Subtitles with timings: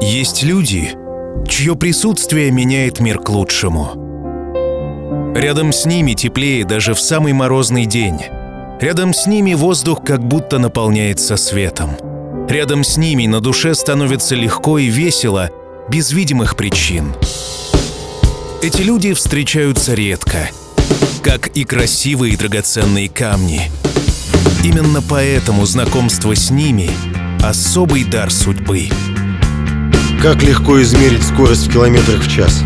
[0.00, 0.90] Есть люди,
[1.48, 4.01] чье присутствие меняет мир к лучшему.
[5.34, 8.20] Рядом с ними теплее даже в самый морозный день.
[8.82, 11.96] Рядом с ними воздух как будто наполняется светом.
[12.50, 15.48] Рядом с ними на душе становится легко и весело,
[15.88, 17.14] без видимых причин.
[18.60, 20.50] Эти люди встречаются редко,
[21.22, 23.70] как и красивые драгоценные камни.
[24.62, 26.90] Именно поэтому знакомство с ними—
[27.42, 28.90] особый дар судьбы.
[30.20, 32.62] Как легко измерить скорость в километрах в час?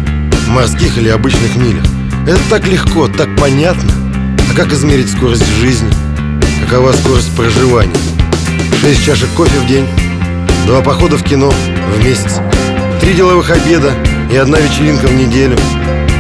[0.49, 1.96] Морских или обычных милях?
[2.27, 3.89] Это так легко, так понятно.
[4.51, 5.89] А как измерить скорость жизни?
[6.65, 7.95] Какова скорость проживания?
[8.81, 9.87] Шесть чашек кофе в день,
[10.67, 11.53] два похода в кино
[11.95, 12.41] в месяц,
[13.01, 13.93] три деловых обеда
[14.33, 15.57] и одна вечеринка в неделю,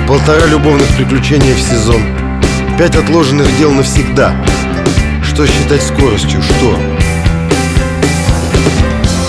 [0.06, 2.00] полтора любовных приключения в сезон,
[2.78, 4.32] пять отложенных дел навсегда.
[5.24, 6.40] Что считать скоростью?
[6.40, 6.78] Что?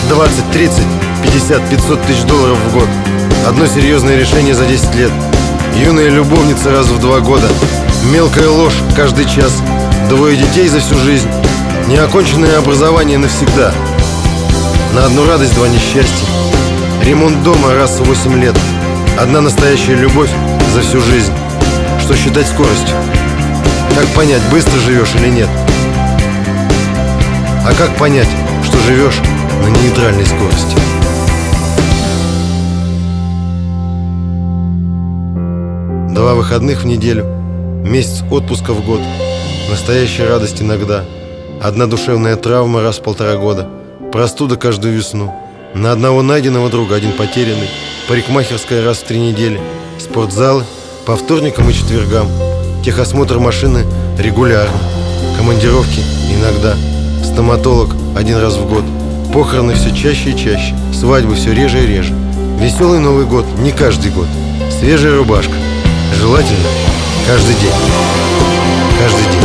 [0.10, 0.84] 20, 30,
[1.24, 2.90] 50, 500 тысяч долларов в год.
[3.48, 5.12] Одно серьезное решение за 10 лет–
[5.78, 7.48] Юная любовница раз в два года.
[8.12, 9.62] Мелкая ложь каждый час.
[10.10, 11.30] Двое детей за всю жизнь.
[11.88, 13.72] Неоконченное образование навсегда.
[14.96, 16.26] На одну радость два несчастья.
[17.04, 18.56] Ремонт дома раз в восемь лет.
[19.20, 20.32] Одна настоящая любовь
[20.74, 21.32] за всю жизнь.
[22.00, 22.96] Что считать скоростью?
[23.96, 25.50] Как понять, быстро живешь или нет?
[27.64, 28.30] А как понять,
[28.64, 29.22] что живешь
[29.64, 30.87] на нейтральной скорости?
[36.28, 37.24] Два выходных в неделю,
[37.86, 39.00] месяц отпуска в год,
[39.70, 41.06] настоящая радость иногда,
[41.62, 43.70] одна душевная травма раз в полтора года,
[44.12, 45.34] простуда каждую весну,
[45.74, 47.70] на одного найденного друга один потерянный,
[48.10, 49.62] парикмахерская раз в три недели,
[50.00, 50.66] спортзалы
[51.06, 52.28] по вторникам и четвергам,
[52.84, 53.86] техосмотр машины
[54.20, 54.78] регулярно,
[55.38, 56.76] командировки иногда,
[57.24, 58.84] стоматолог один раз в год,
[59.34, 62.14] похороны все чаще и чаще, свадьбы все реже и реже,
[62.60, 64.28] веселый Новый год не каждый год,
[64.78, 65.54] свежая рубашка,
[66.14, 66.70] Желательно
[67.28, 67.74] каждый день.
[69.00, 69.37] Каждый день.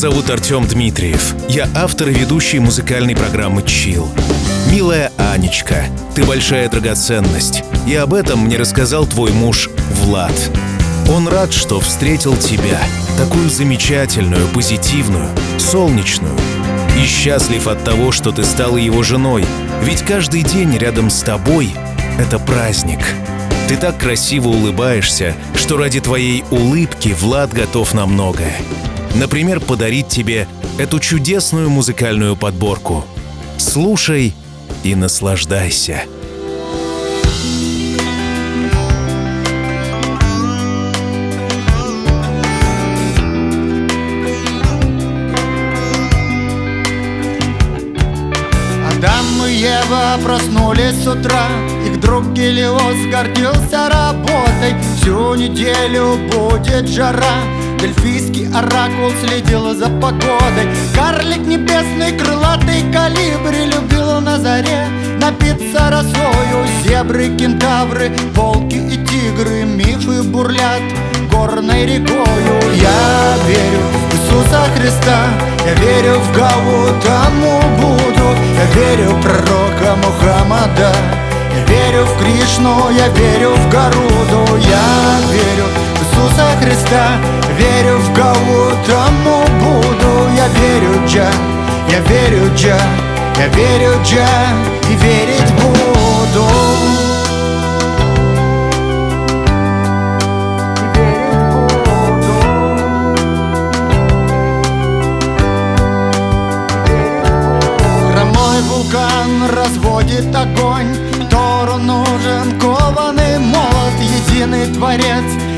[0.00, 1.34] Зовут Артем Дмитриев.
[1.46, 4.08] Я автор и ведущий музыкальной программы «Чил».
[4.72, 5.84] Милая Анечка,
[6.14, 7.62] ты большая драгоценность.
[7.86, 10.32] И об этом мне рассказал твой муж Влад.
[11.10, 12.80] Он рад, что встретил тебя,
[13.18, 15.28] такую замечательную, позитивную,
[15.58, 16.34] солнечную.
[16.98, 19.44] И счастлив от того, что ты стала его женой.
[19.82, 21.74] Ведь каждый день рядом с тобой—
[22.18, 23.00] это праздник.
[23.68, 28.56] Ты так красиво улыбаешься, что ради твоей улыбки Влад готов на многое.
[29.14, 30.46] Например, подарить тебе
[30.78, 33.04] эту чудесную музыкальную подборку.
[33.58, 34.34] Слушай
[34.82, 36.02] и наслаждайся.
[49.00, 51.48] Адам и Ева проснулись с утра
[51.86, 60.68] Их друг Гелиос гордился работой Всю неделю будет жара Дельфийский оракул следил за погодой.
[60.94, 64.86] Карлик небесный, крылатый калибри Любил на заре
[65.18, 66.66] напиться росою.
[66.84, 70.82] Зебры, кентавры, волки и тигры Мифы бурлят
[71.32, 72.60] горной рекою.
[72.74, 75.28] Я верю в Иисуса Христа
[75.64, 78.36] Я верю в Гаутаму Буду.
[78.58, 80.92] Я верю в пророка Мухаммада
[81.52, 84.56] я верю в Кришну, я верю в Гаруду.
[84.58, 85.66] Я верю
[85.96, 90.30] в Иисуса Христа Верю в Гаутаму Буду.
[90.34, 91.28] Я верю Джа,
[91.90, 92.80] я верю Джа
[93.36, 94.26] Я верю Джа
[94.88, 96.46] и верить буду.
[108.10, 110.96] Хромой вулкан разводит огонь.
[111.30, 115.49] Тору нужен кованый молот Единый творец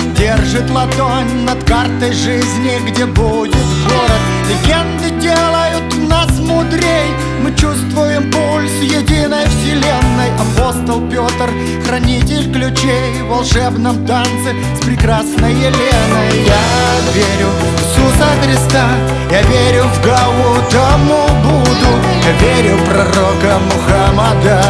[0.52, 4.20] держит ладонь над картой жизни, где будет город.
[4.49, 7.08] Легенды делают нас мудрей.
[7.43, 10.31] Мы чувствуем пульс единой вселенной.
[10.38, 11.50] Апостол Петр,
[11.87, 16.44] хранитель ключей В волшебном танце с прекрасной Еленой.
[16.46, 18.88] Я верю в Иисуса Христа
[19.31, 21.90] Я верю в Гаутаму Буду
[22.25, 24.62] Я верю в пророка Мухаммада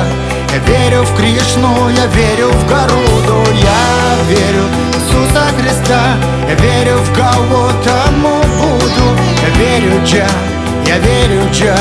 [0.52, 3.42] я верю в Кришну, я верю в Гаруду.
[3.54, 4.64] Я верю
[5.02, 6.16] Иисуса Христа.
[6.48, 9.18] Я верю в Гаутаму Буду.
[9.42, 10.26] Я верю Джа,
[10.86, 11.76] я верю Джа.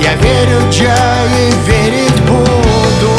[0.00, 0.96] Я верю Джа
[1.38, 3.12] и верить буду.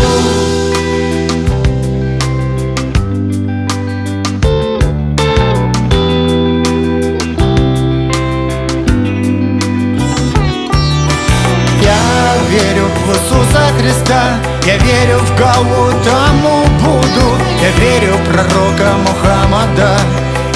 [11.82, 14.40] Я верю в Иисуса Христа.
[14.66, 19.98] Я верю в Гаутаму Буду Я верю в пророка Мухаммада.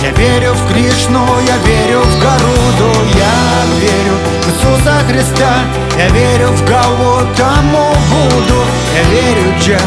[0.04, 2.92] Я верю в Кришну, я верю в Гаруду.
[3.16, 3.32] Я
[3.80, 5.54] верю в Иисуса Христа.
[5.98, 8.62] Я верю в Гаутаму Буду.
[8.94, 9.80] Я верю в Джа,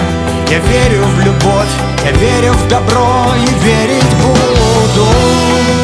[0.51, 1.75] я верю в любовь.
[2.07, 5.80] Я верю в добро и верить буду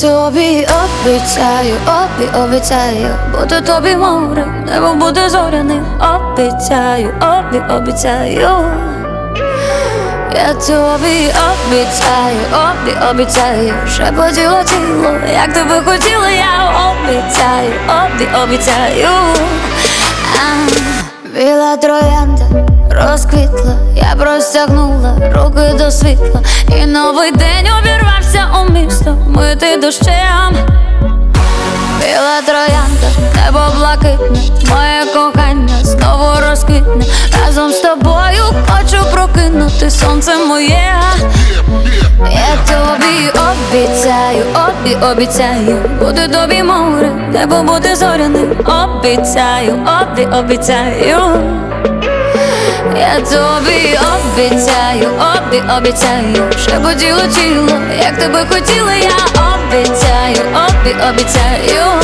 [0.00, 8.40] тобі обіцяю, обі, обіцяю, бути тобі морем, небо буде зоряним, обіцяю, обі, обіцяю.
[10.34, 19.08] Я тобі обіцяю, обі, обіцяю, шепотіло тіло, як тебе хотіла, я обіцяю, обі, обіцяю.
[20.34, 20.68] А,
[21.38, 22.44] Біла троянда
[23.01, 26.41] розквітла, я простягнула руки до світла,
[26.81, 30.55] і новий день обірвався у місто, мити дощем.
[31.99, 34.39] Біла троянда, небо блакитне,
[34.69, 37.05] моє кохання знову розквітне.
[37.45, 40.93] Разом з тобою хочу прокинути сонце моє.
[42.31, 51.17] Я тобі обіцяю, обі, обіцяю, буде тобі море, небо буде зоряним, обіцяю, обі, обіцяю.
[52.95, 59.17] Я тобі обіцяю, обі, обіцяю, шепотіло тіло, як тебе хотіла, я
[59.53, 62.01] обіцяю, обі, обіцяю.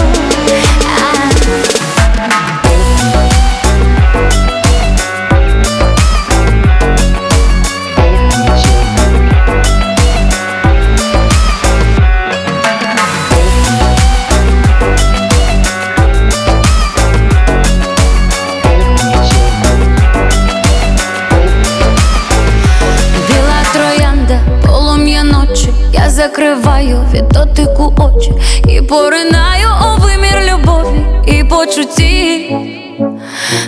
[26.23, 28.33] Закриваю від дотику очі
[28.67, 32.55] і поринаю у вимір любові і почутті.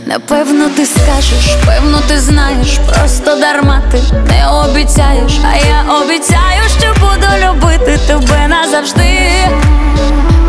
[0.06, 6.88] Напевно, ти скажеш, певно, ти знаєш, просто дарма ти не обіцяєш, а я обіцяю, що
[7.00, 9.19] буду любити тебе назавжди.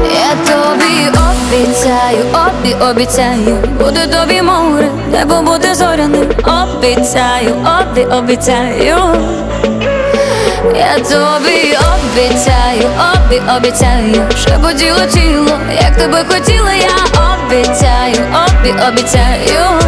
[0.02, 8.96] Я тобі обіцяю, обі, обіцяю, буде тобі море, небо буде зоряним, обіцяю, обі, обіцяю.
[10.75, 16.95] Я тобі обіцяю, обі, обіцяю, шепотіло тіло, як тебе хотіла, я
[17.33, 19.79] обіцяю, обі, обіцяю.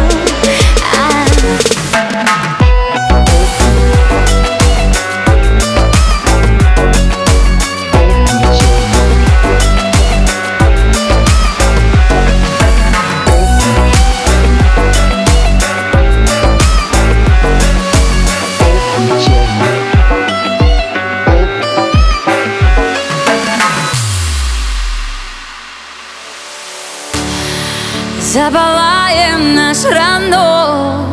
[28.39, 31.05] Запалає наш ранок,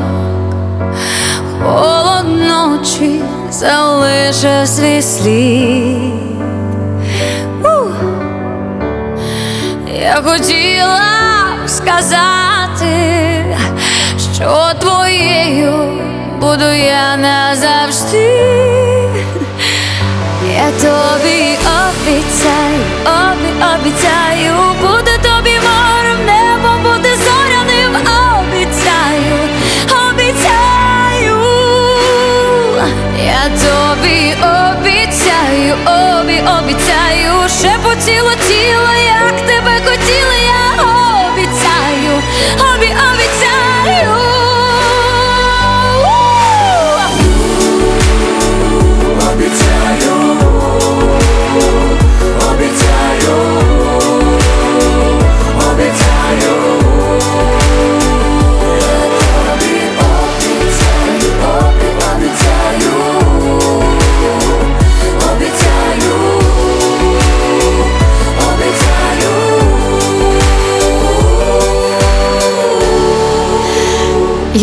[1.62, 6.12] холод ночі залише свій слід.
[7.64, 7.96] Ух.
[10.02, 11.02] Я хотіла
[11.66, 13.44] сказати,
[14.34, 15.72] що твоєю
[16.40, 18.46] буду я назавжди.
[20.54, 24.54] Я тобі обіцяю, обі, обіцяю,
[35.65, 37.34] обіцяю, обі, обіцяю,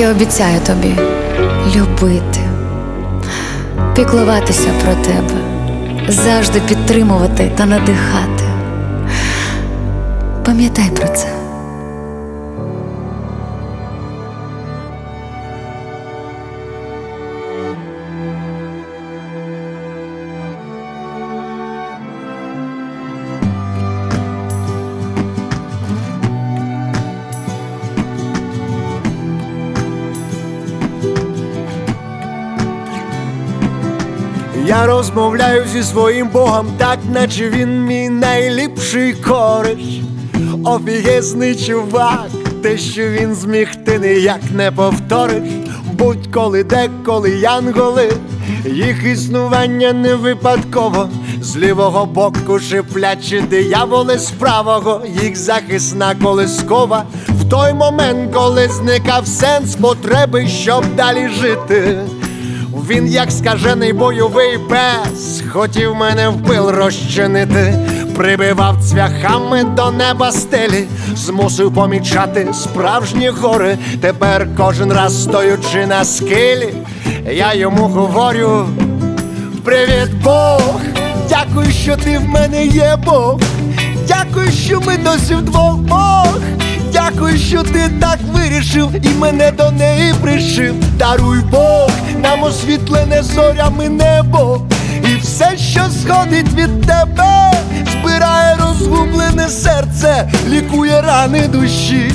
[0.03, 0.95] Я обіцяю тобі
[1.75, 2.39] любити,
[3.95, 5.41] піклуватися про тебе,
[6.07, 8.43] завжди підтримувати та надихати.
[10.45, 11.42] Пам'ятай про це.
[35.13, 40.01] Розмовляю зі своїм Богом, так наче він мій найліпший кориш.
[40.63, 42.27] Офігезний чувак,
[42.63, 45.49] те, що він зміг, ти ніяк не повториш.
[45.93, 48.11] Будь-коли деколи янголи,
[48.65, 51.09] їх існування не випадково.
[51.41, 57.03] З лівого боку шиплячі дияволи з правого, їх захисна колискова.
[57.27, 61.99] В той момент, коли зникав сенс потреби, щоб далі жити.
[62.87, 67.73] Він, як скажений бойовий пес, хотів мене в розчинити,
[68.15, 73.77] прибивав цвяхами до неба стелі, змусив помічати справжні гори.
[74.01, 76.73] Тепер кожен раз стоючи на скелі,
[77.31, 78.67] я йому говорю:
[79.63, 80.81] Привіт, Бог!
[81.29, 83.39] Дякую, що ти в мене є Бог.
[84.07, 86.39] Дякую, що ми досі вдвох Бог.
[87.11, 90.75] Дякую, що ти так вирішив і мене до неї пришив.
[90.97, 91.89] Даруй Бог,
[92.21, 94.61] нам освітлене зорями небо,
[95.11, 97.51] і все, що сходить від тебе,
[97.91, 102.11] збирає розгублене серце, лікує рани душі.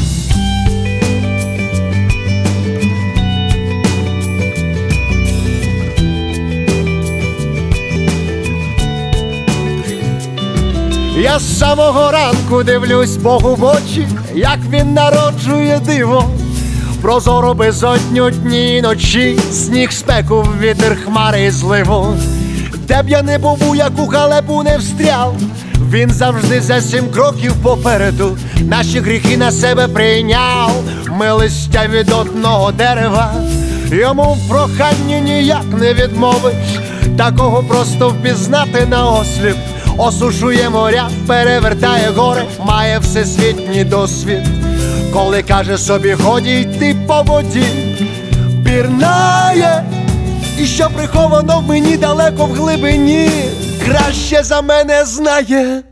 [11.18, 16.24] Я з самого ранку дивлюсь Богу в очі, як він народжує диво.
[17.02, 22.16] Прозоро безодню дні і ночі, сніг спеку, вітер хмари і зливу.
[22.74, 25.36] Де б я не був, у яку халепу не встряв,
[25.90, 28.38] він завжди за сім кроків попереду.
[28.60, 30.70] Наші гріхи на себе прийняв,
[31.10, 33.34] ми листя від одного дерева.
[33.92, 36.54] Йому в проханні ніяк не відмовиш,
[37.16, 39.56] такого просто впізнати на осліп.
[39.98, 44.46] Осушує моря, перевертає гори, має всесвітній досвід.
[45.12, 47.66] Коли каже собі, годі йти по воді,
[48.64, 49.84] пірнає,
[50.58, 53.30] і що приховано в мені далеко в глибині,
[53.84, 55.82] краще за мене знає.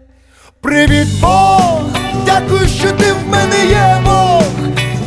[0.60, 1.80] Привіт, Бог!
[2.26, 4.44] Дякую, що ти в мене є Бог.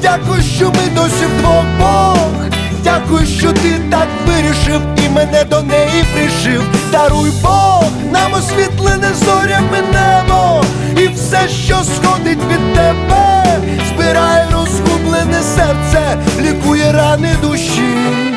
[0.02, 2.30] Дякую, що ми досі вдвох Бог.
[2.84, 10.64] Дякую, що ти так вирішив мене до неї прижив, Даруй Бог, нам освітлене зорями небо,
[10.98, 13.46] і все, що сходить від тебе,
[13.94, 18.29] збирає розгублене серце, лікує рани душі.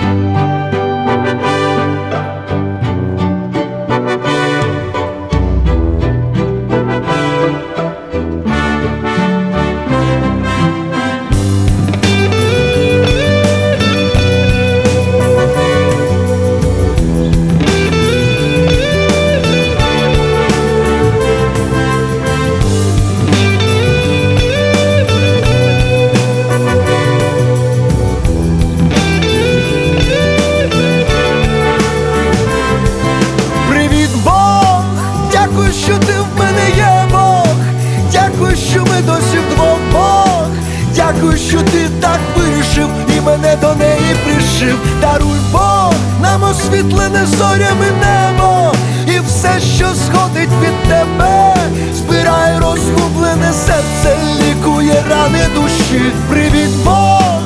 [55.92, 56.12] Душі.
[56.30, 57.40] Привіт, Бог!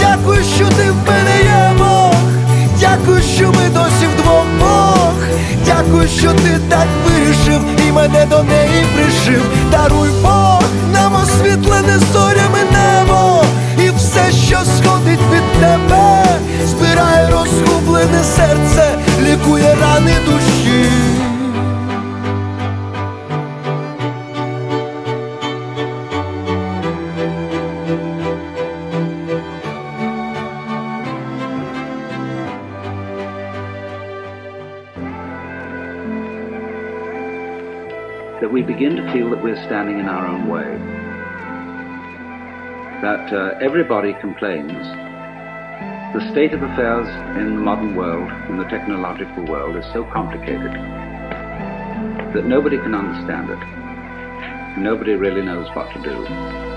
[0.00, 2.14] Дякую, що ти в мене є Бог.
[2.80, 5.14] Дякую, що ми досі вдвох Бог.
[5.66, 9.42] Дякую, що ти так вирішив і мене до неї пришив.
[9.70, 13.44] Даруй Бог, нам освітлене зорями небо,
[13.78, 16.24] і все, що сходить від тебе,
[16.66, 20.61] збирає розгублене серце, лікує рани душі.
[39.71, 40.77] standing in our own way.
[43.01, 44.73] That uh, everybody complains.
[46.13, 50.73] The state of affairs in the modern world, in the technological world, is so complicated
[52.33, 54.79] that nobody can understand it.
[54.79, 56.67] Nobody really knows what to do.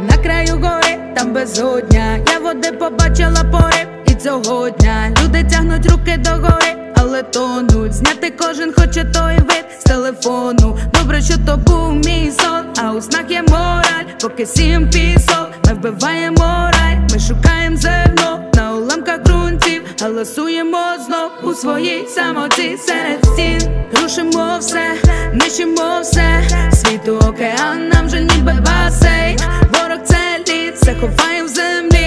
[0.00, 2.18] на краю гори, там безодня.
[2.32, 5.10] Я води побачила порив і цього дня.
[5.22, 6.71] Люди тягнуть руки до гори,
[7.03, 7.93] Але тонуть.
[7.93, 10.77] Зняти кожен хоче той вид з телефону.
[10.93, 15.73] Добре, що то був мій сон, а у снах є мораль, поки сім пісок, ми
[15.73, 23.61] вбиваємо рай, ми шукаємо зерно на уламках ґрунтів, галасуємо знов у своїй самоті серед стін.
[24.01, 24.95] Рушимо все,
[25.33, 26.43] нищимо все,
[26.73, 29.39] світу океан, нам же ніби басейн
[29.73, 32.02] Ворог це лід, заховає в землі,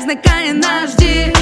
[0.00, 1.32] так зникає наш дім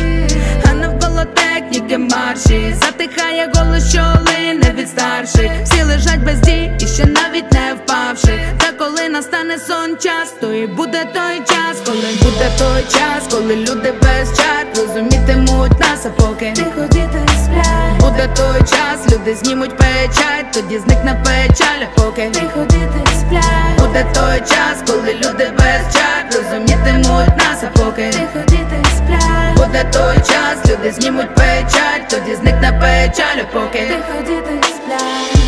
[0.70, 5.50] А навколо техніки марші, затихає голос, що лине від старших.
[5.64, 8.40] Всі лежать без дій і ще навіть не впавши.
[8.58, 13.56] Та коли настане сон час, то і буде той час, коли буде той час, коли
[13.56, 18.00] люди без чар розумітимуть нас, а поки тихо діти сплять.
[18.00, 23.78] Буде той час, люди знімуть печать, тоді зникне печаль, а поки тихо діти сплять.
[23.78, 29.56] Буде той час, коли люди без чар розумітимуть нас, а поки тихо діти сплять.
[29.56, 35.42] Буде той час, люди знімуть печать, тоді зникне печаль, поки тихо діти сплять.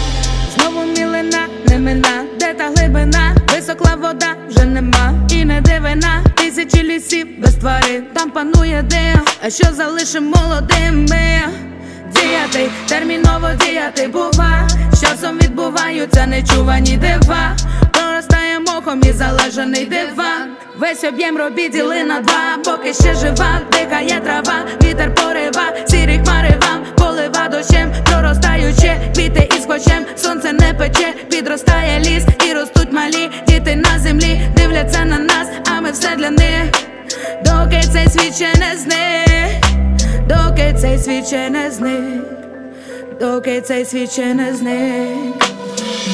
[0.55, 6.83] Знову мілина, не мина, де та глибина, високла вода вже нема, і не дивина, тисячі
[6.83, 11.41] лісів без тварин, там панує дим, а що залишим молодими?
[12.15, 17.57] Діяти, терміново діяти бува, з часом відбуваються нечувані дива,
[18.21, 20.57] проростає мохом і залежаний диван.
[20.79, 26.55] Весь об'єм робіт діли на два, поки ще жива, дихає трава, вітер порива, сірі хмари
[26.63, 26.85] вам.
[26.97, 33.77] Полива дощем, проростаючи, квіти із хочем, сонце не пече, підростає ліс і ростуть малі діти
[33.77, 36.71] на землі, дивляться на нас, а ми все для них,
[37.45, 39.65] доки цей світ ще не зник,
[40.29, 42.40] доки цей світ ще не зник,
[43.21, 45.45] доки цей світ ще не зник.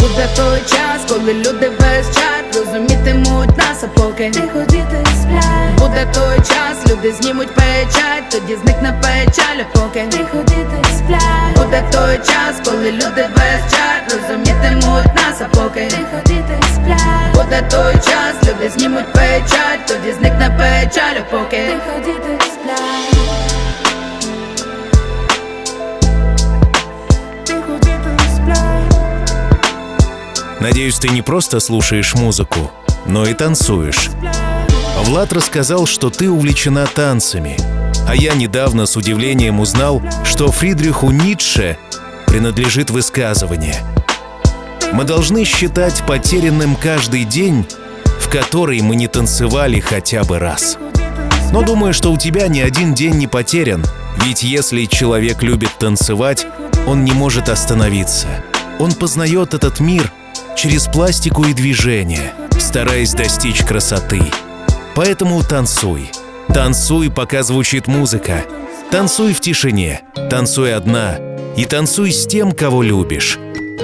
[0.00, 5.78] Буде той час, коли люди без чар розумітимуть нас, а поки тихо діти сплять.
[5.78, 11.56] Буде той час, люди знімуть печать, тоді зникне печаль, а поки тихо діти сплять.
[11.56, 17.34] Буде той час, коли люди без чар розумітимуть нас, а поки тихо діти сплять.
[17.34, 23.35] Буде той час, люди знімуть печать, тоді зникне печаль, а поки тихо діти сплять
[30.60, 32.70] Надеюсь, ты не просто слушаешь музыку,
[33.04, 34.10] но и танцуешь.
[35.04, 37.56] Влад рассказал, что ты увлечена танцами.
[38.08, 41.76] А я недавно с удивлением узнал, что Фридриху Ницше
[42.26, 43.76] принадлежит высказывание.
[44.92, 47.66] Мы должны считать потерянным каждый день,
[48.18, 50.78] в который мы не танцевали хотя бы раз.
[51.52, 53.84] Но думаю, что у тебя ни один день не потерян,
[54.24, 56.46] ведь если человек любит танцевать,
[56.86, 58.28] он не может остановиться.
[58.78, 60.12] Он познает этот мир
[60.56, 64.22] через пластику и движение, стараясь достичь красоты.
[64.94, 66.10] Поэтому танцуй.
[66.48, 68.44] Танцуй, пока звучит музыка.
[68.90, 71.18] Танцуй в тишине, танцуй одна.
[71.56, 73.38] И танцуй с тем, кого любишь.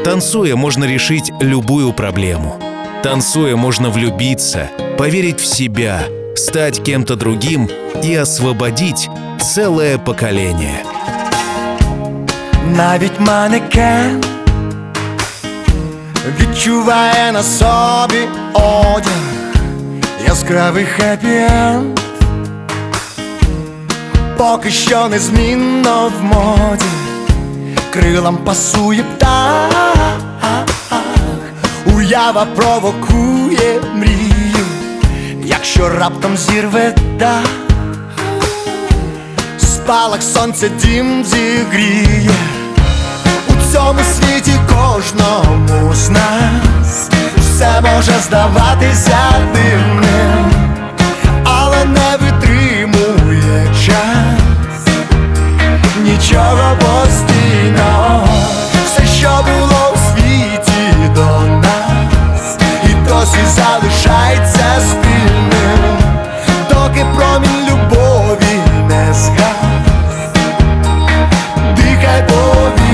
[0.04, 2.58] Танцуя можно решить любую проблему.
[3.02, 6.04] Танцуя можно влюбиться, поверить в себя,
[6.36, 7.68] стать кем-то другим
[8.02, 9.08] и освободить
[9.40, 10.82] целое поколение.
[12.76, 14.31] Навіть манекен
[16.26, 19.54] відчуває на собі одяг,
[20.26, 21.98] яскравий хеппі-енд
[24.36, 26.84] Поки що незмінно в моді,
[27.92, 30.16] крилам пасує птах,
[31.96, 34.66] уява провокує мрію,
[35.44, 37.46] якщо раптом зірве дах.
[39.58, 42.30] Спалах сонця дім зігріє
[43.52, 47.08] У цьому світі кожному з нас.
[47.36, 49.18] Все може здаватися
[49.54, 50.52] дивним,
[51.44, 54.94] але не витримує час.
[56.04, 58.28] Нічого постійного.
[58.84, 65.98] Все, що було у світі до нас І досі залишається спільним.
[66.70, 70.32] Доки промінь любові не згас.
[71.76, 72.91] Дихай повільно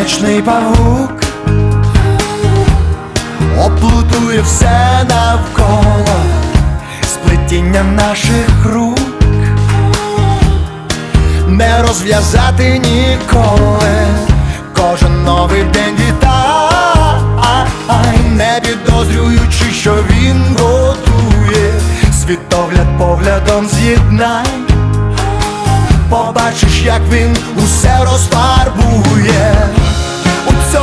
[0.00, 1.22] Сонячний павук.
[3.58, 6.16] Оплутує все навколо
[7.02, 8.98] Сплетіння наших рук.
[11.48, 14.06] Не розв'язати ніколи.
[14.76, 17.66] Кожен новий день вітай
[18.36, 21.72] Не підозрюючи, що він готує,
[22.22, 24.46] світогляд поглядом з'єднай,
[26.10, 29.70] побачиш, як він усе розфарбує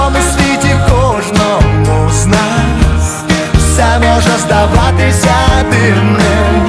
[0.08, 3.24] цьому світі кожному з нас.
[3.58, 5.36] Все може здаватися
[5.72, 6.68] дивним,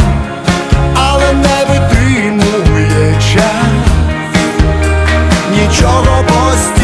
[0.94, 3.68] але не витримує час.
[5.52, 6.77] Нічого постійного,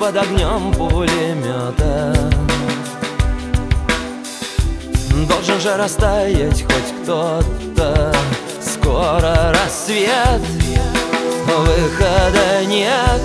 [0.00, 2.16] под огнем пулемета.
[5.28, 8.10] Должен же растаять хоть кто-то.
[8.62, 10.40] Скоро рассвет
[11.44, 13.20] Выхода нет.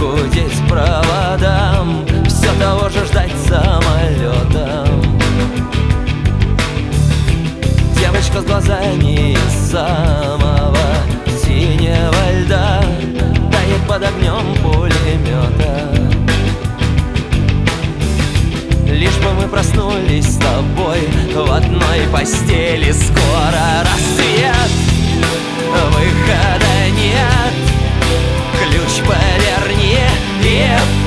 [0.00, 5.02] Гудеть проводам Все того же ждать самолетом.
[7.98, 10.78] Девочка с глазами из самого
[11.44, 12.82] синего льда
[13.52, 15.90] Тает под огнем пулемета
[18.86, 21.00] Лишь бы мы проснулись с тобой
[21.34, 24.70] В одной постели Скоро рассвет
[25.68, 27.52] Выхода нет.
[28.64, 29.39] Ключ поверни
[30.60, 30.99] и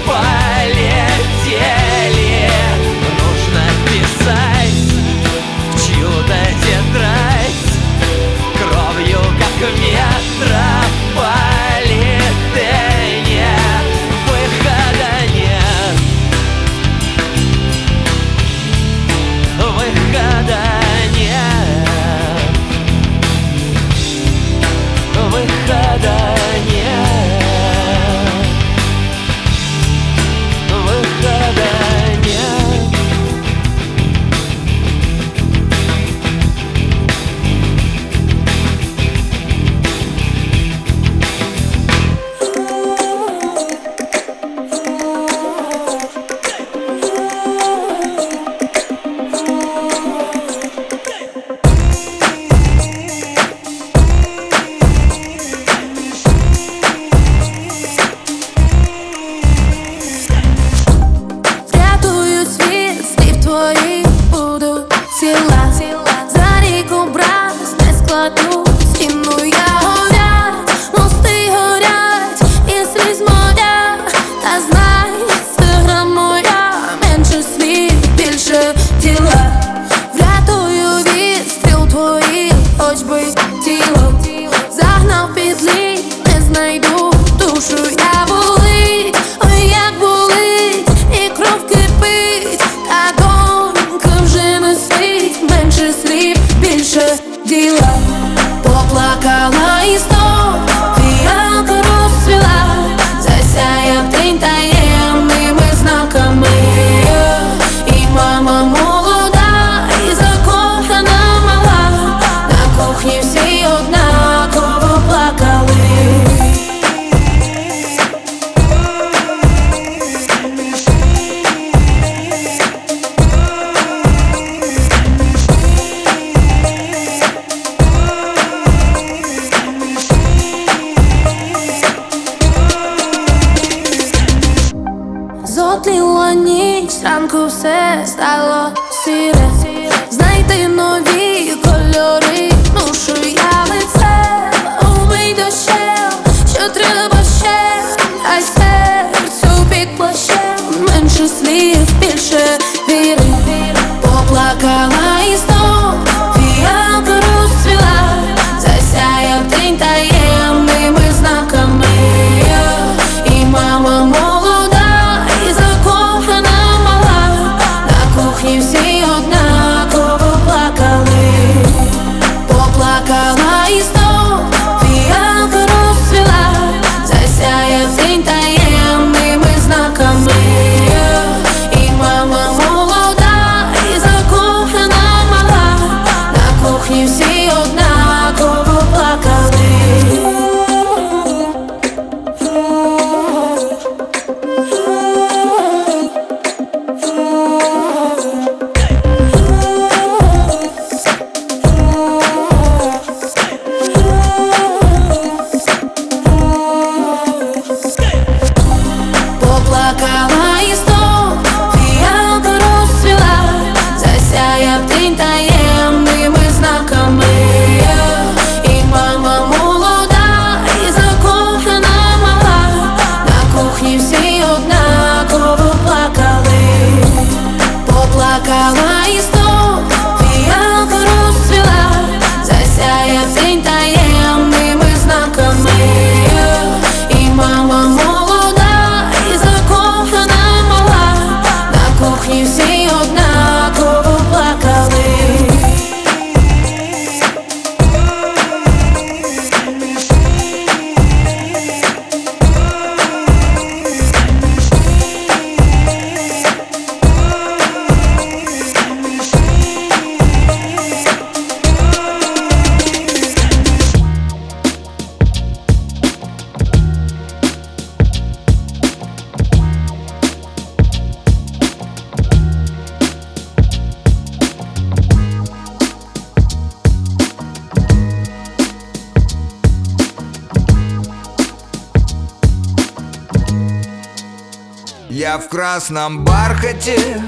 [285.73, 287.19] красном бархате,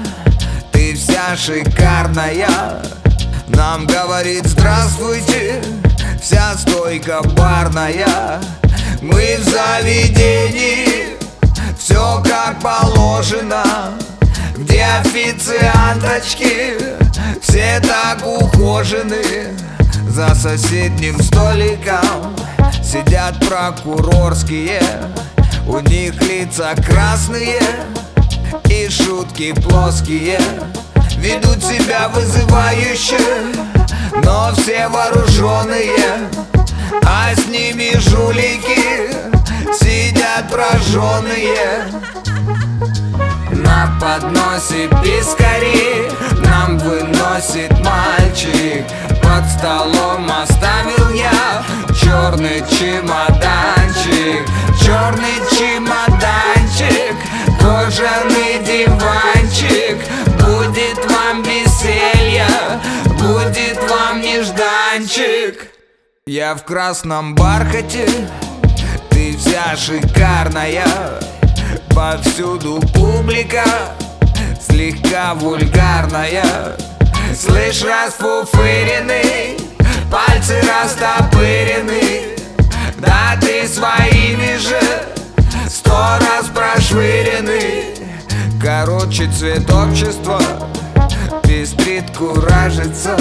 [0.70, 2.46] ты вся шикарная.
[3.48, 5.60] Нам говорит здравствуйте,
[6.22, 8.40] вся стойка барная.
[9.02, 11.16] Мы в заведении,
[11.76, 13.64] все как положено.
[14.56, 16.74] Где официанточки,
[17.42, 19.56] все так ухожены.
[20.08, 22.36] За соседним столиком
[22.80, 24.80] сидят прокурорские.
[25.66, 27.60] У них лица красные
[28.68, 30.38] и шутки плоские
[31.18, 33.18] Ведут себя вызывающе,
[34.22, 36.28] но все вооруженные
[37.04, 39.36] А с ними жулики
[39.72, 41.86] сидят прожженные.
[43.50, 46.08] На подносе пискари
[46.44, 48.84] нам выносит мальчик.
[49.22, 51.62] Под столом оставил я
[52.00, 54.46] черный чемоданчик.
[54.80, 56.45] Черный чемоданчик,
[57.86, 59.98] кожаный диванчик.
[60.40, 62.46] Будет вам веселье,
[63.12, 65.68] будет вам нежданчик.
[66.26, 68.08] Я в красном бархате,
[69.10, 70.84] ты вся шикарная.
[71.94, 73.64] Повсюду публика,
[74.60, 76.76] слегка вульгарная.
[77.38, 79.58] Слышь, расфуфыренный,
[80.10, 82.36] пальцы растопырены.
[82.98, 85.15] Да ты своими же
[85.86, 87.94] сто раз прошвырены
[88.60, 90.40] Короче, цвет общества
[91.42, 93.16] пестрит, куражится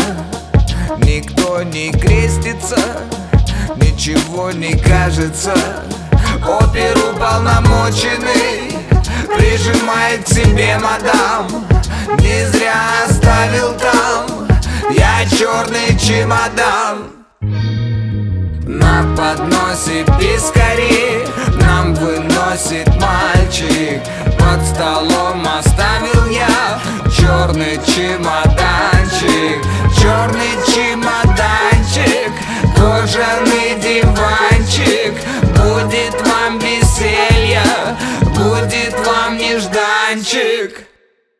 [0.97, 2.77] Никто не крестится,
[3.75, 5.53] ничего не кажется.
[6.41, 8.75] Оперу полномоченный
[9.35, 11.47] прижимает к себе мадам.
[12.19, 14.47] Не зря оставил там
[14.91, 17.11] я черный чемодан.
[18.67, 21.25] На подносе пискари
[21.65, 24.01] нам выносит мальчик.
[24.39, 26.79] Под столом оставил я
[27.15, 29.59] черный чемоданчик.
[29.99, 32.31] Черный чемоданчик,
[32.75, 35.13] кожаный диванчик.
[35.55, 37.63] Будет вам веселье,
[38.35, 40.85] будет вам нежданчик.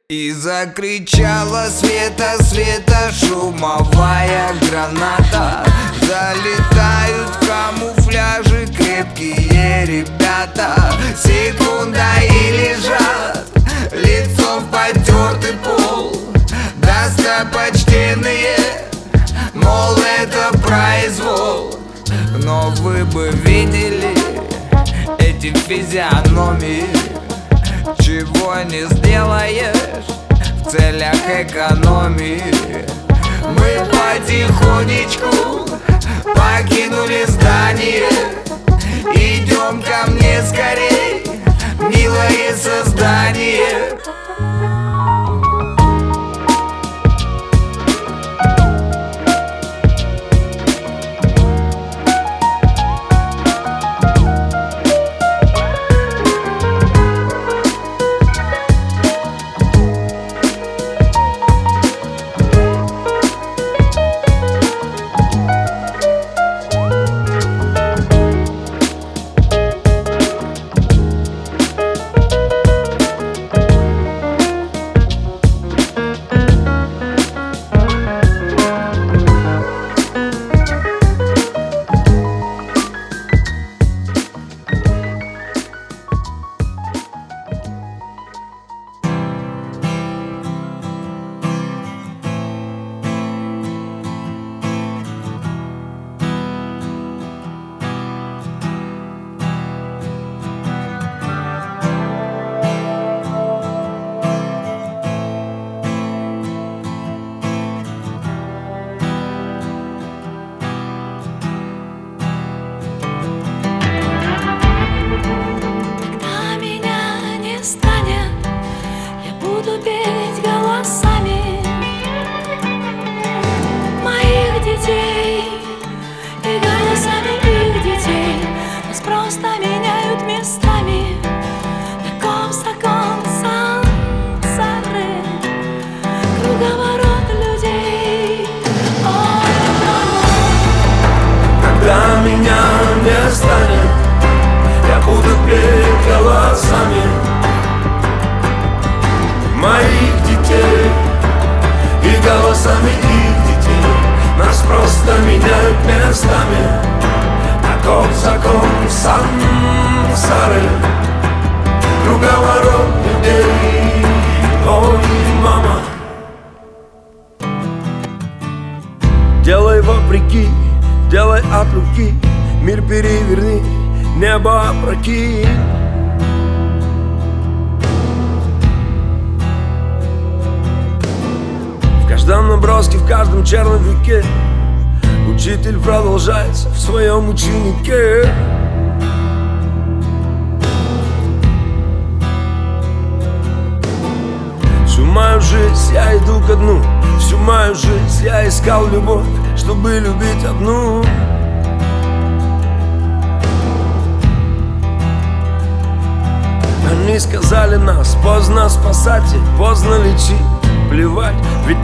[0.10, 5.64] И закричала Света, Света, шумовая граната.
[6.02, 10.73] Залетают в пляже крепкие ребята.
[11.21, 13.45] Секунда и лежат,
[13.91, 16.21] лицом в потертый пол.
[16.78, 18.56] Достопочтенные,
[19.54, 21.78] мол это произвол.
[22.41, 24.15] Но вы бы видели
[25.19, 26.88] эти физиономии.
[27.99, 30.06] Чего не сделаешь
[30.62, 32.86] в целях экономии?
[33.47, 35.67] Мы потихонечку
[36.34, 38.10] покинули здание.
[39.13, 41.25] Идем ко мне скорей,
[41.79, 43.99] милое создание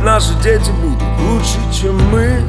[0.03, 2.41] наши дети будут лучше, чем мы.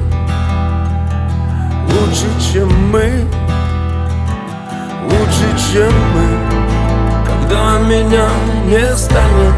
[1.88, 3.26] Лучше, чем мы.
[5.04, 6.28] Лучше, чем мы.
[7.26, 8.26] Когда меня
[8.66, 9.54] не станет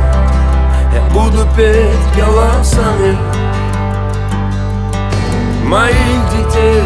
[0.92, 3.16] Я буду петь голосами
[5.64, 6.82] Моих детей.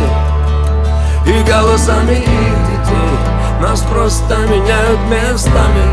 [1.26, 3.18] И голосами их детей.
[3.60, 5.84] Нас просто меняют местами.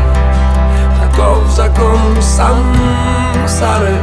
[1.00, 3.96] Таков закон сансары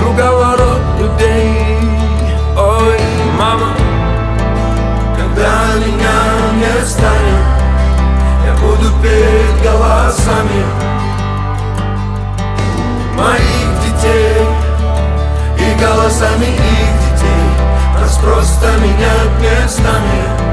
[0.00, 1.78] Круговорот людей.
[2.56, 3.00] Ой,
[3.38, 3.68] мама
[5.16, 6.18] Когда меня
[6.56, 7.46] не станет
[8.46, 10.64] Я буду петь голосами
[13.14, 14.46] Моих детей
[15.56, 17.46] И голосами их детей.
[18.00, 20.50] Нас просто меняют местами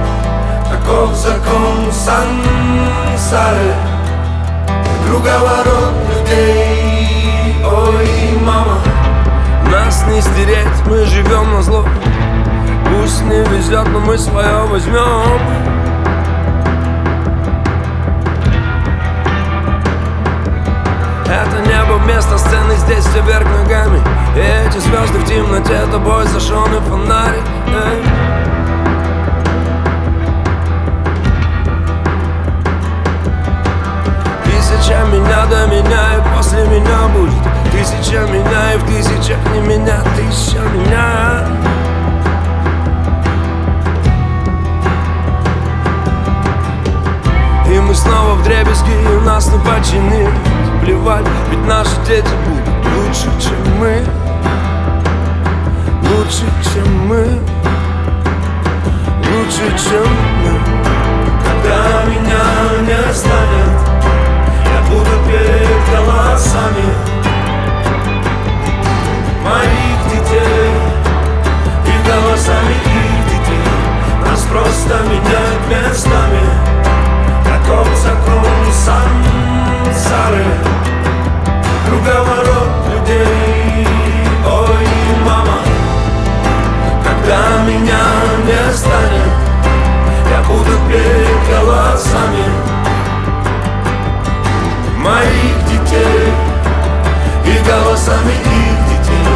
[0.70, 3.74] Таков закон сансары.
[5.06, 7.56] Круговорот людей.
[7.66, 8.80] Ой, мама
[9.72, 11.86] Нас не стереть, мы живем на зло.
[12.86, 15.42] Пусть не везет, но мы свое возьмем.
[21.26, 24.00] Это небо вместо сцены, здесь все вверх ногами.
[24.36, 28.04] И эти звезды в темноте, тобой зажженный фонарик Эй.
[34.46, 40.02] Тысяча меня до меня и после меня будет Тысяча меня и в тысячах не меня,
[40.16, 41.46] тысяча меня.
[47.70, 50.34] И мы снова в дребезги, и нас не починить
[50.82, 52.68] Плевать, ведь наши дети будут
[52.98, 54.04] лучше, чем мы.
[56.10, 57.28] Лучше, чем мы.
[59.30, 60.37] Лучше, чем мы
[74.88, 76.42] просто меняют местами.
[77.44, 80.46] Таков закон сансары
[81.86, 83.88] Круговорот людей.
[84.46, 84.88] Ой,
[85.26, 85.60] мама
[87.04, 88.04] Когда меня
[88.46, 89.34] не станет
[90.30, 92.46] Я буду петь голосами
[94.98, 96.34] Моих детей.
[97.46, 99.28] И голосами их детей.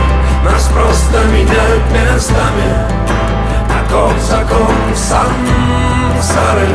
[0.44, 3.02] Нас просто меняют местами
[3.92, 6.68] закон, закон сансары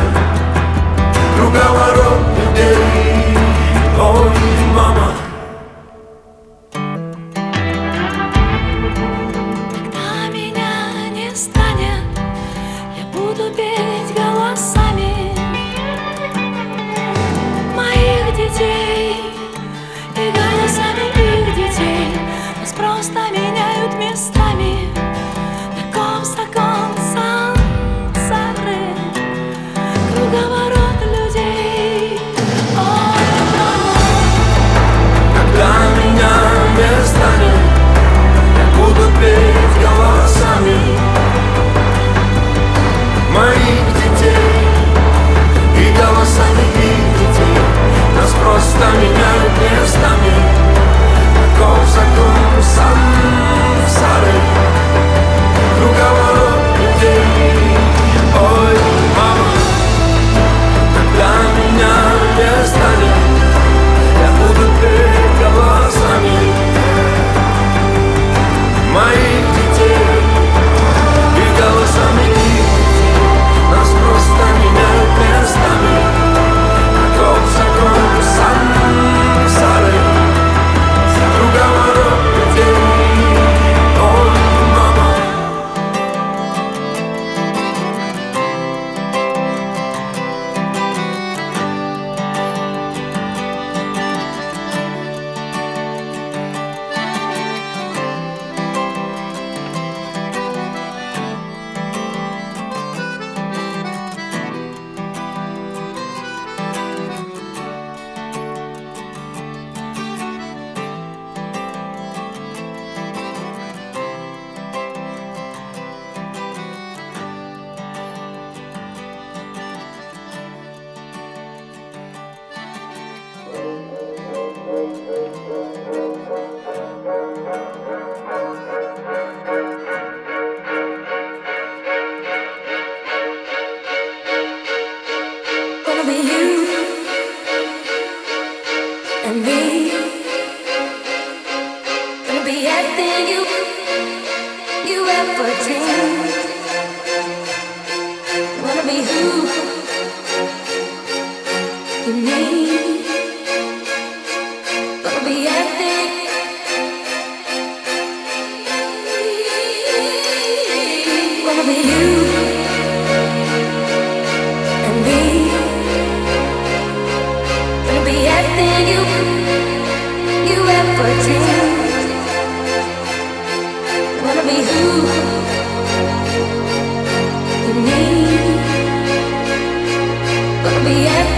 [1.35, 3.37] Круговорот людей,
[3.99, 4.66] ой.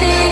[0.02, 0.29] You.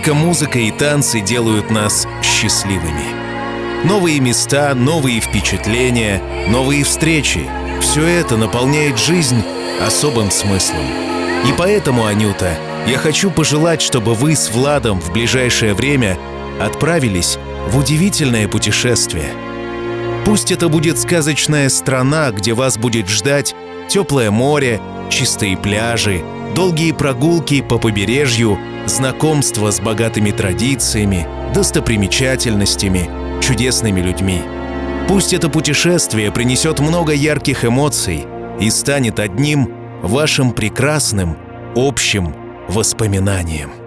[0.00, 3.04] Только музыка и танцы делают нас счастливыми.
[3.84, 7.46] Новые места, новые впечатления, новые встречи—
[7.82, 9.42] все это наполняет жизнь
[9.86, 10.86] особым смыслом.
[11.46, 12.54] И поэтому, Анюта,
[12.86, 16.16] я хочу пожелать, чтобы вы с Владом в ближайшее время
[16.58, 17.38] отправились
[17.68, 19.34] в удивительное путешествие.
[20.24, 23.54] Пусть это будет сказочная страна, где вас будет ждать
[23.86, 24.80] теплое море,
[25.10, 26.22] чистые пляжи,
[26.54, 28.58] долгие прогулки по побережью,
[28.90, 33.08] знакомство с богатыми традициями, достопримечательностями,
[33.40, 34.42] чудесными людьми.
[35.08, 38.26] Пусть это путешествие принесет много ярких эмоций
[38.60, 39.72] и станет одним
[40.02, 41.36] вашим прекрасным
[41.74, 42.34] общим
[42.68, 43.79] воспоминанием.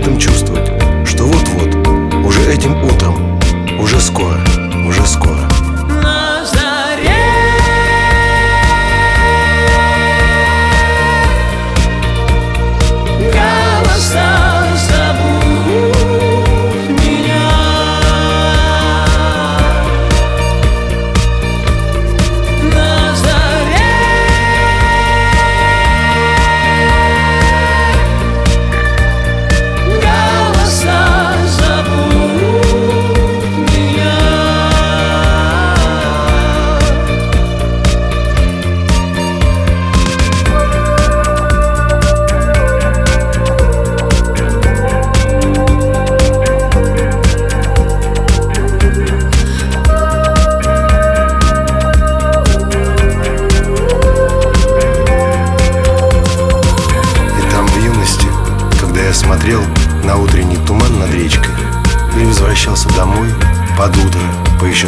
[0.00, 0.66] Трепетом чувствовать,
[1.04, 1.74] что вот-вот,
[2.24, 3.38] уже этим утром,
[3.78, 4.40] уже скоро,
[4.86, 5.59] уже скоро.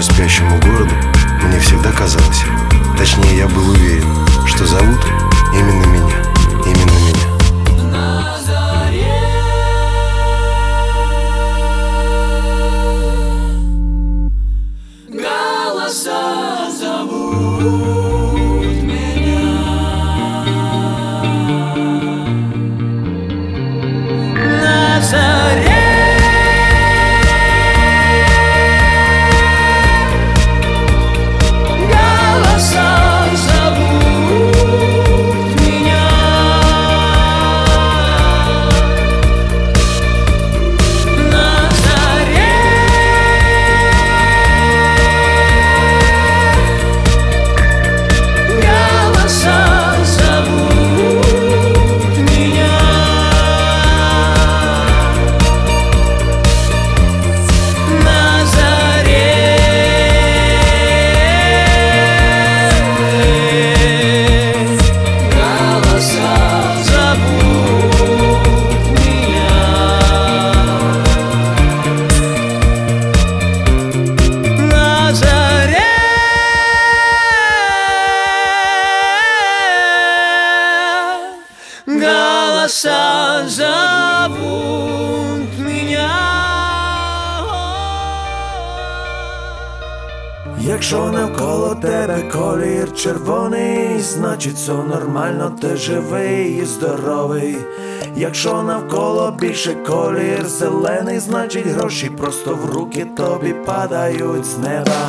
[0.03, 0.95] Еще спящему городу
[1.43, 2.45] Мне всегда казалось,
[2.97, 5.01] точнее я был уверен, что зовут
[5.55, 6.32] именно меня,
[95.63, 97.57] ти живий і здоровий.
[98.17, 105.09] Якщо навколо більше колір зелений, значить гроші просто в руки тобі падають з неба.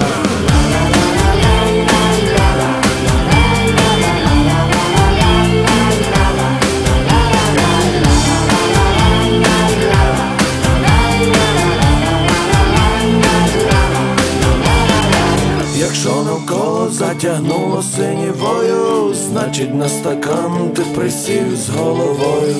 [19.63, 22.55] Значить на стакан ти присів з головою.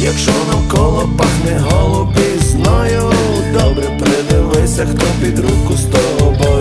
[0.00, 3.12] Якщо навколо пахне голубізною,
[3.52, 6.57] добре придивися, хто під руку з тобою.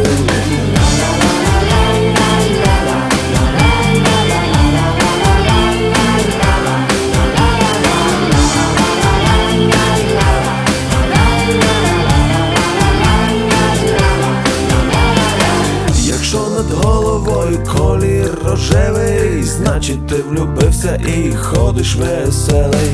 [21.05, 22.91] І ходиш веселий.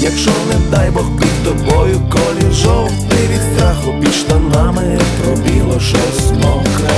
[0.00, 6.94] Якщо не дай Бог під тобою колір жовтий від страху під штанами пробіло щось мокре.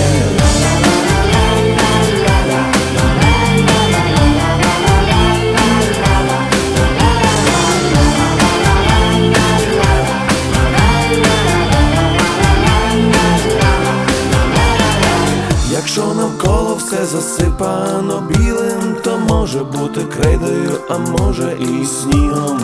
[15.72, 18.85] Якщо навколо все засипано білим,
[19.18, 22.60] може бути крейдою, а може і снігом.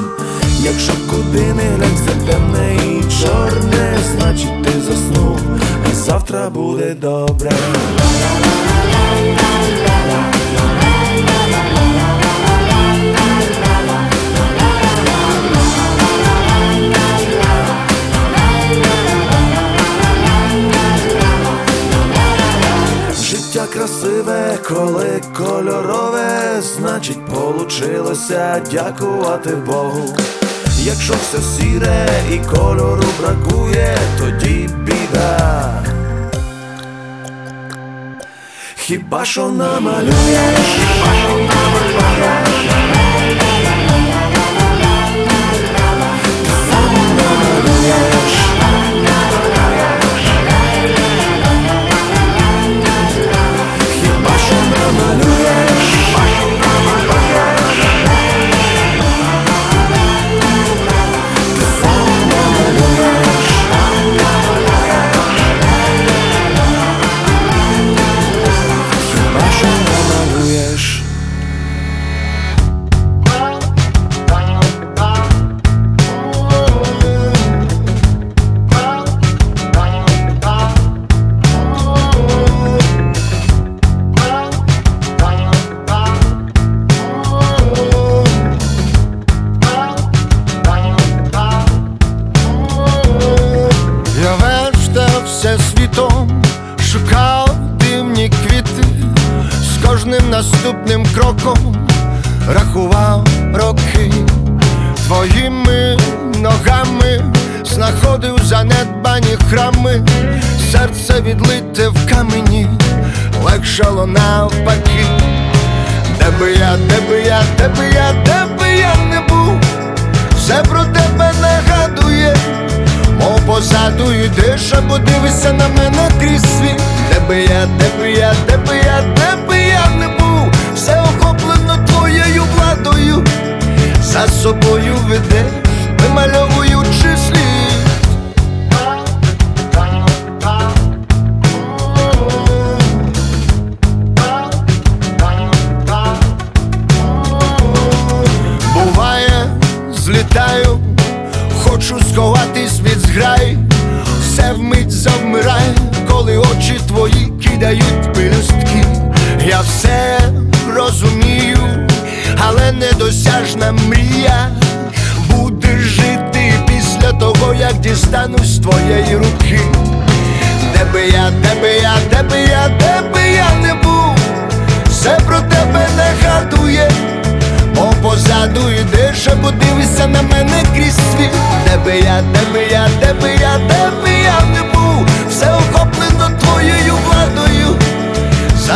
[0.61, 5.41] Якщо куди не глянь, все темне і чорне, значить ти заснув,
[5.91, 7.51] а завтра буде добре.
[23.63, 30.17] Життя красиве, коли кольорове, значить получилося дякувати Богу.
[30.79, 35.85] Якщо все сіре і кольору бракує, тоді біда.
[38.77, 40.59] Хіба що намалюєш?
[42.23, 42.72] Сам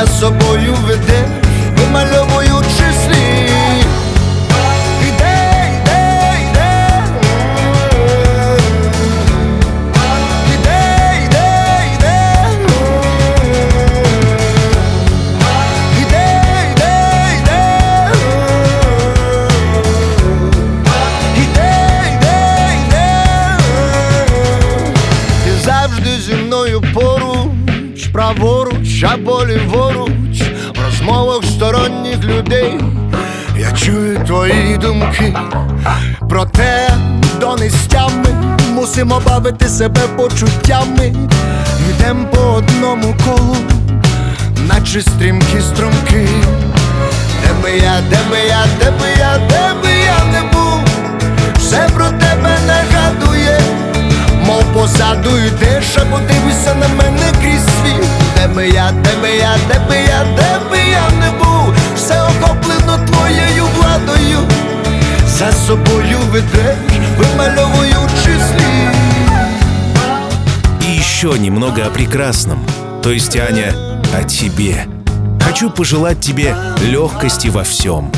[0.06, 0.74] за собою
[39.06, 41.14] мусимо бавити себе почуттями
[41.90, 43.56] Йдем по одному колу,
[44.68, 46.28] наче стрімкі струмки
[47.42, 50.80] Де би я, де би я, де би я, де би я не був,
[51.58, 53.60] все про тебе нагадує,
[54.46, 58.08] мов позаду йдеш, або дивишся на мене крізь світ.
[58.36, 62.20] Де би я, де би я, де би я, де би я не був, все
[62.22, 64.38] охоплено твоєю владою,
[65.38, 66.76] за собою ведеш,
[67.18, 68.95] вимальовуючи слід.
[71.26, 72.64] Еще немного о прекрасном.
[73.02, 73.74] То есть, Аня,
[74.14, 74.86] о тебе.
[75.40, 78.12] Хочу пожелать тебе легкости во всем.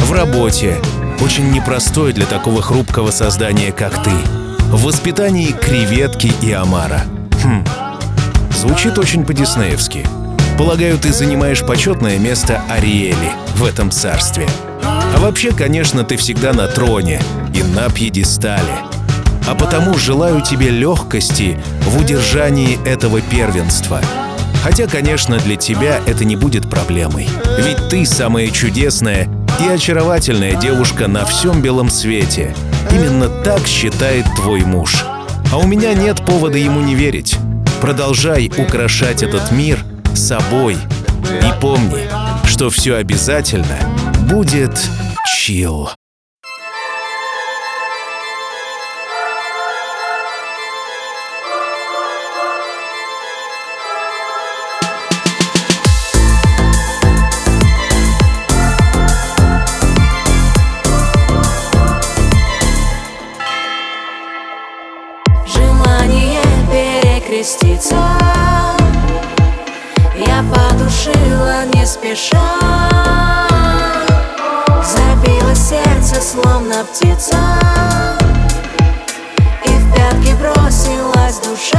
[0.00, 0.76] В работе,
[1.22, 4.10] очень непростой для такого хрупкого создания, как ты.
[4.72, 7.00] В воспитании креветки и омара.
[7.42, 7.64] Хм,
[8.54, 10.06] звучит очень по-диснеевски.
[10.58, 14.46] Полагаю, ты занимаешь почетное место Ариэли в этом царстве.
[14.82, 17.22] А вообще, конечно, ты всегда на троне
[17.54, 18.89] и на пьедестале.
[19.50, 24.00] А потому желаю тебе легкости в удержании этого первенства.
[24.62, 27.28] Хотя, конечно, для тебя это не будет проблемой.
[27.58, 29.28] Ведь ты самая чудесная
[29.60, 32.54] и очаровательная девушка на всем белом свете.
[32.92, 35.04] Именно так считает твой муж.
[35.50, 37.36] А у меня нет повода ему не верить.
[37.80, 39.84] Продолжай украшать этот мир
[40.14, 40.76] собой.
[41.24, 42.06] И помни,
[42.46, 43.78] что все обязательно
[44.30, 44.78] будет
[45.26, 45.90] чил.
[72.10, 73.46] Спеша
[74.82, 77.36] Забило сердце, словно птица.
[79.64, 81.78] И в пятки бросилась душа.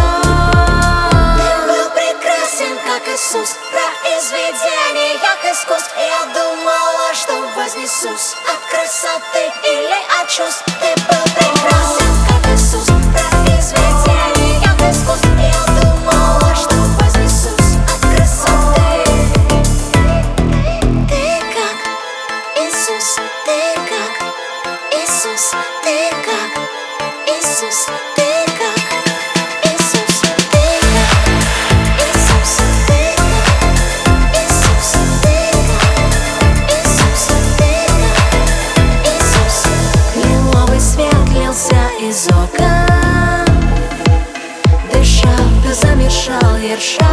[1.38, 3.58] Ты был прекрасен, как Иисус.
[3.72, 8.36] Произведение, как искусств Я думала, что вознесусь.
[8.48, 10.64] От красоты или от чувств.
[10.66, 12.01] Ты был прекрасен,
[46.82, 47.11] shine.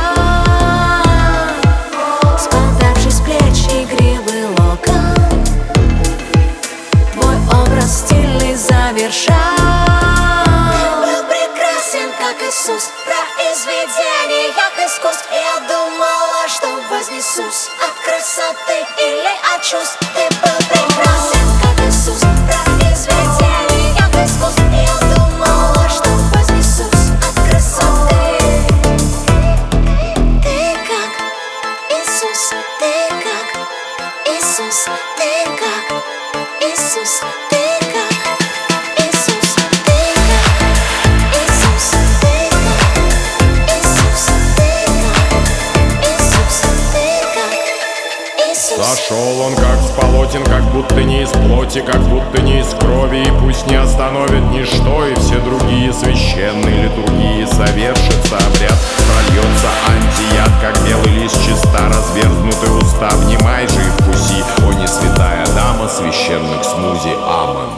[50.98, 53.18] будто не из плоти, как будто не из крови.
[53.18, 58.74] И пусть не остановит ничто, и все другие священные или другие Совершится обряд,
[59.06, 65.46] прольется антияд, как белый лист чиста развернутый уста, внимай же и вкуси, о не святая
[65.54, 67.14] дама Священных смузи.
[67.24, 67.70] Амон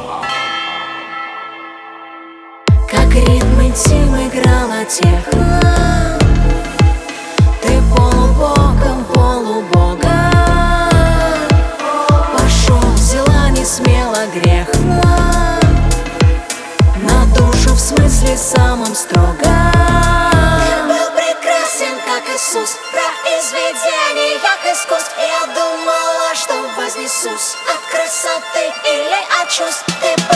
[2.90, 5.80] Как ритмы Тим играла техно.
[29.51, 30.30] just